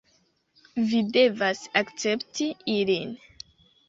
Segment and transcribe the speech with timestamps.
[0.93, 3.13] Vi devas akcepti ilin